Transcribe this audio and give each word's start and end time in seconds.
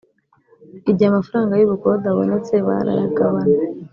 igihe 0.89 1.07
amafaranga 1.09 1.53
y’ubukode 1.55 2.05
abonetse 2.07 2.53
barayagabana. 2.67 3.51